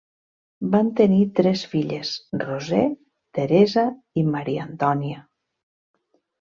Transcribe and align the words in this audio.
Van 0.75 0.87
tenir 0.99 1.25
tres 1.39 1.65
filles, 1.73 2.15
Roser, 2.45 2.87
Teresa 3.41 3.87
i 4.23 4.27
Maria 4.33 4.67
Antònia. 4.69 5.25